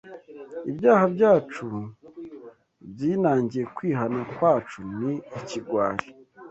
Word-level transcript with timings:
Ibyaha 0.69 1.05
byacu 1.15 1.65
byinangiye 2.91 3.63
kwihana 3.75 4.19
kwacu 4.33 4.79
ni 4.97 5.13
ikigwari 5.39 6.05